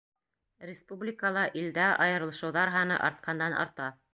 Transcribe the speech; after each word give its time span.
Республикала, 0.69 1.45
илдә 1.63 1.91
айырылышыуҙар 2.07 2.75
һаны 2.79 3.01
артҡандан-арта. 3.11 3.93